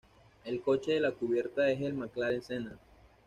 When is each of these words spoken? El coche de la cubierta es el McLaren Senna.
El 0.45 0.63
coche 0.63 0.93
de 0.93 0.99
la 0.99 1.11
cubierta 1.11 1.69
es 1.69 1.79
el 1.79 1.93
McLaren 1.93 2.41
Senna. 2.41 2.79